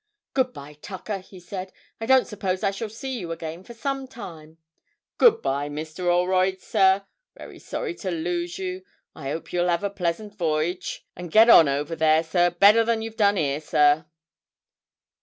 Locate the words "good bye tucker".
0.33-1.19